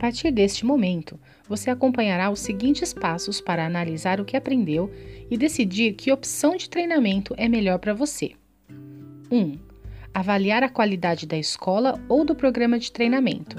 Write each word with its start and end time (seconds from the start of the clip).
partir 0.00 0.30
deste 0.30 0.64
momento, 0.64 1.20
você 1.46 1.68
acompanhará 1.68 2.30
os 2.30 2.40
seguintes 2.40 2.94
passos 2.94 3.38
para 3.38 3.66
analisar 3.66 4.18
o 4.18 4.24
que 4.24 4.34
aprendeu 4.34 4.90
e 5.30 5.36
decidir 5.36 5.92
que 5.92 6.10
opção 6.10 6.56
de 6.56 6.70
treinamento 6.70 7.34
é 7.36 7.46
melhor 7.46 7.78
para 7.78 7.92
você. 7.92 8.32
1. 9.30 9.36
Um, 9.36 9.58
avaliar 10.14 10.62
a 10.62 10.70
qualidade 10.70 11.26
da 11.26 11.36
escola 11.36 12.02
ou 12.08 12.24
do 12.24 12.34
programa 12.34 12.78
de 12.78 12.90
treinamento. 12.90 13.56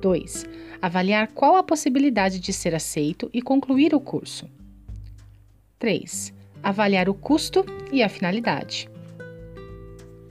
2. 0.00 0.46
Avaliar 0.80 1.28
qual 1.32 1.56
a 1.56 1.62
possibilidade 1.62 2.40
de 2.40 2.52
ser 2.52 2.74
aceito 2.74 3.28
e 3.30 3.42
concluir 3.42 3.94
o 3.94 4.00
curso. 4.00 4.48
3. 5.78 6.32
Avaliar 6.62 7.06
o 7.06 7.14
custo 7.14 7.66
e 7.92 8.02
a 8.02 8.08
finalidade. 8.08 8.88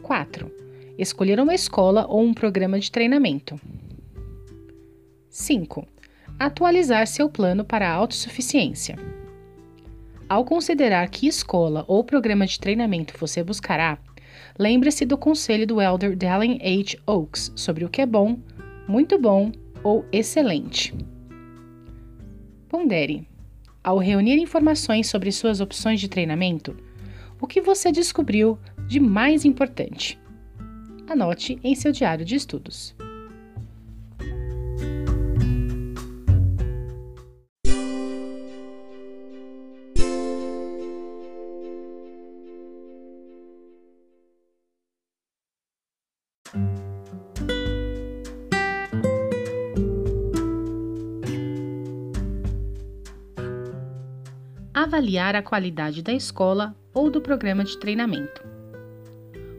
4. 0.02 0.52
Escolher 0.98 1.40
uma 1.40 1.54
escola 1.54 2.08
ou 2.10 2.24
um 2.24 2.34
programa 2.34 2.80
de 2.80 2.92
treinamento. 2.92 3.60
5. 5.34 5.88
Atualizar 6.38 7.08
seu 7.08 7.28
plano 7.28 7.66
para 7.66 7.90
a 7.90 7.92
autossuficiência. 7.92 9.00
Ao 10.30 10.46
considerar 10.46 11.10
que 11.10 11.28
escola 11.28 11.84
ou 11.88 12.04
programa 12.04 12.46
de 12.46 12.60
treinamento 12.60 13.16
você 13.20 13.44
buscará, 13.44 13.98
lembre-se 14.60 15.06
do 15.06 15.18
conselho 15.18 15.66
do 15.66 15.82
elder 15.82 16.16
Dallin 16.16 16.60
H. 16.62 17.00
Oaks 17.08 17.52
sobre 17.56 17.84
o 17.84 17.90
que 17.90 18.00
é 18.00 18.06
bom, 18.06 18.38
muito 18.88 19.18
bom 19.18 19.52
ou 19.84 20.06
excelente. 20.12 20.94
Pondere. 22.70 23.28
Ao 23.84 23.98
reunir 23.98 24.38
informações 24.38 25.08
sobre 25.08 25.32
suas 25.32 25.60
opções 25.60 26.00
de 26.00 26.08
treinamento, 26.08 26.78
o 27.42 27.48
que 27.48 27.60
você 27.60 27.92
descobriu 27.92 28.60
de 28.88 29.00
mais 29.00 29.46
importante? 29.46 30.20
Anote 31.10 31.58
em 31.64 31.74
seu 31.74 31.92
diário 31.92 32.24
de 32.24 32.36
estudos. 32.36 32.96
Avaliar 54.74 55.36
a 55.36 55.44
qualidade 55.44 56.02
da 56.02 56.12
escola 56.12 56.76
ou 56.94 57.10
do 57.10 57.22
programa 57.22 57.64
de 57.64 57.78
treinamento. 57.78 58.44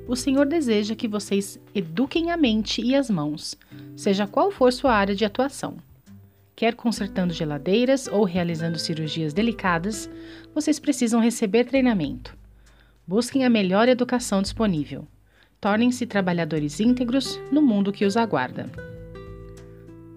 O 0.09 0.17
Senhor 0.17 0.45
deseja 0.45 0.95
que 0.95 1.09
vocês 1.09 1.59
eduquem 1.75 2.31
a 2.31 2.37
mente 2.37 2.83
e 2.83 2.95
as 2.95 3.09
mãos, 3.09 3.57
seja 3.97 4.27
qual 4.27 4.51
for 4.51 4.73
sua 4.73 4.93
área 4.93 5.15
de 5.15 5.25
atuação. 5.25 5.77
Quer 6.57 6.75
consertando 6.75 7.33
geladeiras 7.33 8.07
ou 8.07 8.25
realizando 8.25 8.79
cirurgias 8.79 9.33
delicadas, 9.33 10.11
vocês 10.55 10.79
precisam 10.79 11.21
receber 11.21 11.65
treinamento. 11.65 12.37
Busquem 13.07 13.45
a 13.45 13.51
melhor 13.51 13.89
educação 13.89 14.43
disponível. 14.43 15.07
Tornem-se 15.61 16.07
trabalhadores 16.07 16.81
íntegros 16.81 17.41
no 17.51 17.63
mundo 17.63 17.93
que 17.93 18.05
os 18.05 18.17
aguarda. 18.17 18.94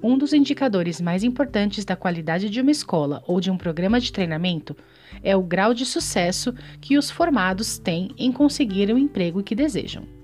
Um 0.01 0.17
dos 0.17 0.31
indicadores 0.31 1.01
mais 1.01 1.23
importantes 1.23 1.83
da 1.83 1.95
qualidade 1.95 2.49
de 2.49 2.61
uma 2.61 2.69
escola 2.69 3.23
ou 3.25 3.39
de 3.39 3.49
um 3.49 3.57
programa 3.57 3.99
de 3.99 4.11
treinamento 4.11 4.75
é 5.23 5.35
o 5.35 5.41
grau 5.41 5.73
de 5.73 5.85
sucesso 5.85 6.53
que 6.79 6.97
os 6.97 7.09
formados 7.09 7.79
têm 7.79 8.09
em 8.17 8.31
conseguir 8.31 8.93
o 8.93 8.97
emprego 8.97 9.41
que 9.41 9.55
desejam. 9.55 10.16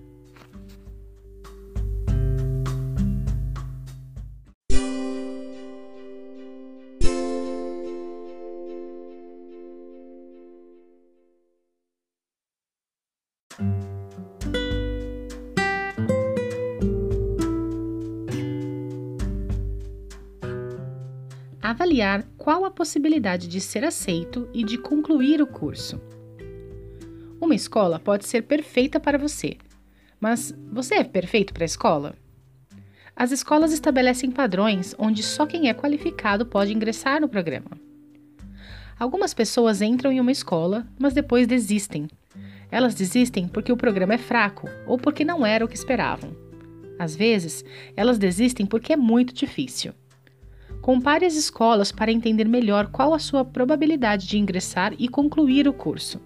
Avaliar 21.73 22.23
qual 22.37 22.65
a 22.65 22.71
possibilidade 22.71 23.47
de 23.47 23.59
ser 23.59 23.83
aceito 23.83 24.47
e 24.53 24.63
de 24.63 24.77
concluir 24.77 25.41
o 25.41 25.47
curso. 25.47 25.99
Uma 27.41 27.55
escola 27.55 27.99
pode 27.99 28.25
ser 28.27 28.43
perfeita 28.43 28.99
para 28.99 29.17
você, 29.17 29.57
mas 30.19 30.55
você 30.71 30.95
é 30.95 31.03
perfeito 31.03 31.53
para 31.53 31.63
a 31.63 31.65
escola? 31.65 32.15
As 33.15 33.31
escolas 33.31 33.73
estabelecem 33.73 34.31
padrões 34.31 34.95
onde 34.97 35.21
só 35.21 35.45
quem 35.45 35.67
é 35.67 35.73
qualificado 35.73 36.45
pode 36.45 36.73
ingressar 36.73 37.19
no 37.19 37.27
programa. 37.27 37.71
Algumas 38.97 39.33
pessoas 39.33 39.81
entram 39.81 40.11
em 40.11 40.19
uma 40.19 40.31
escola, 40.31 40.87
mas 40.97 41.13
depois 41.13 41.47
desistem. 41.47 42.07
Elas 42.71 42.95
desistem 42.95 43.47
porque 43.47 43.71
o 43.71 43.77
programa 43.77 44.13
é 44.13 44.17
fraco 44.17 44.69
ou 44.87 44.97
porque 44.97 45.25
não 45.25 45.45
era 45.45 45.65
o 45.65 45.67
que 45.67 45.75
esperavam. 45.75 46.35
Às 46.97 47.15
vezes, 47.15 47.65
elas 47.95 48.17
desistem 48.17 48.65
porque 48.65 48.93
é 48.93 48.97
muito 48.97 49.33
difícil. 49.33 49.93
Compare 50.83 51.25
as 51.25 51.37
escolas 51.37 51.93
para 51.93 52.11
entender 52.11 52.43
melhor 52.43 52.87
qual 52.87 53.13
a 53.13 53.19
sua 53.19 53.45
probabilidade 53.45 54.27
de 54.27 54.37
ingressar 54.37 54.93
e 54.99 55.07
concluir 55.07 55.65
o 55.65 55.71
curso. 55.71 56.19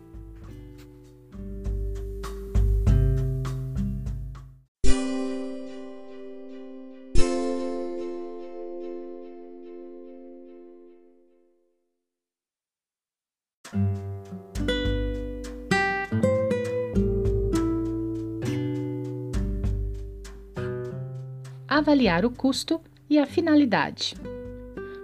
Avaliar 21.67 22.25
o 22.25 22.31
custo 22.31 22.81
e 23.07 23.19
a 23.19 23.27
finalidade. 23.27 24.15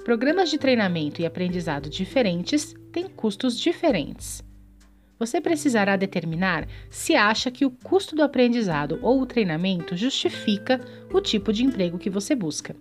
Programas 0.03 0.49
de 0.49 0.57
treinamento 0.57 1.21
e 1.21 1.25
aprendizado 1.25 1.89
diferentes 1.89 2.75
têm 2.91 3.07
custos 3.07 3.57
diferentes. 3.57 4.43
Você 5.17 5.39
precisará 5.39 5.95
determinar 5.95 6.67
se 6.89 7.15
acha 7.15 7.49
que 7.49 7.65
o 7.65 7.71
custo 7.71 8.13
do 8.13 8.21
aprendizado 8.21 8.99
ou 9.01 9.21
o 9.21 9.25
treinamento 9.25 9.95
justifica 9.95 10.81
o 11.09 11.21
tipo 11.21 11.53
de 11.53 11.63
emprego 11.63 11.97
que 11.97 12.09
você 12.09 12.35
busca. 12.35 12.75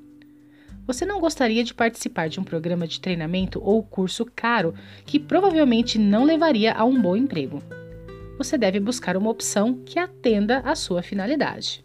Você 0.84 1.06
não 1.06 1.20
gostaria 1.20 1.62
de 1.62 1.72
participar 1.72 2.28
de 2.28 2.40
um 2.40 2.44
programa 2.44 2.88
de 2.88 3.00
treinamento 3.00 3.60
ou 3.62 3.84
curso 3.84 4.26
caro 4.34 4.74
que 5.06 5.20
provavelmente 5.20 6.00
não 6.00 6.24
levaria 6.24 6.72
a 6.72 6.84
um 6.84 7.00
bom 7.00 7.16
emprego. 7.16 7.62
Você 8.36 8.58
deve 8.58 8.80
buscar 8.80 9.16
uma 9.16 9.30
opção 9.30 9.80
que 9.86 9.96
atenda 9.96 10.58
à 10.58 10.74
sua 10.74 11.04
finalidade. 11.04 11.84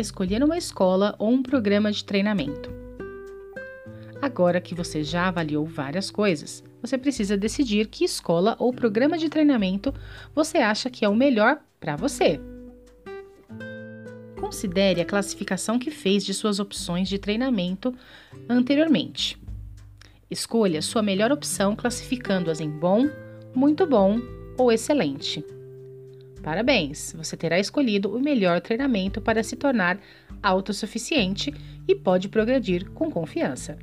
Escolher 0.00 0.42
uma 0.42 0.58
escola 0.58 1.14
ou 1.18 1.30
um 1.30 1.42
programa 1.42 1.90
de 1.90 2.04
treinamento. 2.04 2.70
Agora 4.20 4.60
que 4.60 4.74
você 4.74 5.02
já 5.02 5.28
avaliou 5.28 5.64
várias 5.66 6.10
coisas, 6.10 6.62
você 6.80 6.96
precisa 6.96 7.36
decidir 7.36 7.86
que 7.86 8.04
escola 8.04 8.56
ou 8.58 8.72
programa 8.72 9.18
de 9.18 9.28
treinamento 9.28 9.94
você 10.34 10.58
acha 10.58 10.90
que 10.90 11.04
é 11.04 11.08
o 11.08 11.14
melhor 11.14 11.58
para 11.78 11.96
você. 11.96 12.40
Considere 14.40 15.00
a 15.00 15.04
classificação 15.04 15.78
que 15.78 15.90
fez 15.90 16.24
de 16.24 16.32
suas 16.32 16.60
opções 16.60 17.08
de 17.08 17.18
treinamento 17.18 17.94
anteriormente. 18.48 19.38
Escolha 20.30 20.82
sua 20.82 21.02
melhor 21.02 21.30
opção 21.30 21.76
classificando-as 21.76 22.60
em 22.60 22.68
bom, 22.68 23.08
muito 23.54 23.86
bom 23.86 24.18
ou 24.58 24.72
excelente. 24.72 25.44
Parabéns! 26.42 27.14
Você 27.16 27.36
terá 27.36 27.58
escolhido 27.58 28.14
o 28.14 28.20
melhor 28.20 28.60
treinamento 28.60 29.20
para 29.20 29.42
se 29.42 29.56
tornar 29.56 30.00
autossuficiente 30.42 31.54
e 31.86 31.94
pode 31.94 32.28
progredir 32.28 32.90
com 32.90 33.10
confiança. 33.10 33.78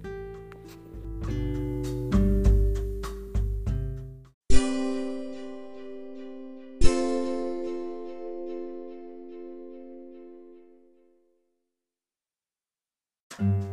Se 13.33 13.72